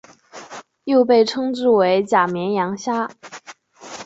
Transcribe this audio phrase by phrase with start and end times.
[0.85, 3.07] 又被称之为假绵羊虾。